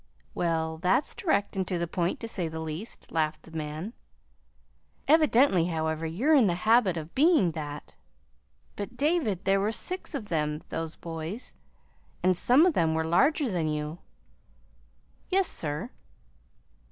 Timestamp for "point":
1.85-2.19